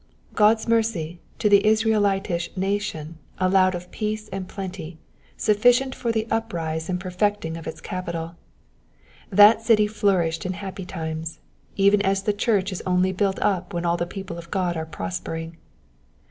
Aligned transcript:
God's 0.33 0.67
mercy 0.67 1.19
to 1.37 1.47
the 1.47 1.63
Israelitish 1.63 2.49
nation 2.57 3.19
allowed 3.37 3.75
of 3.75 3.91
peace 3.91 4.29
and 4.29 4.47
plenty, 4.47 4.97
sufficient 5.37 5.93
for 5.93 6.11
the 6.11 6.25
uprise 6.31 6.89
and 6.89 6.99
perfecting 6.99 7.55
of 7.55 7.67
its 7.67 7.79
capital: 7.81 8.35
that 9.29 9.61
city 9.61 9.85
Hourisned 9.87 10.43
in 10.43 10.53
happy 10.53 10.85
times, 10.85 11.39
even 11.75 12.01
as 12.01 12.23
the 12.23 12.33
church 12.33 12.71
is 12.71 12.81
only 12.83 13.11
built 13.11 13.37
up 13.43 13.75
when 13.75 13.85
all 13.85 13.95
the 13.95 14.07
people 14.07 14.39
of 14.39 14.49
God 14.49 14.75
are 14.75 14.87
prospering. 14.87 15.55